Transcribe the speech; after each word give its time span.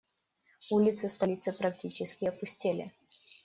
Улицы 0.71 1.07
столицы 1.07 1.53
практически 1.53 2.25
опустели. 2.25 2.91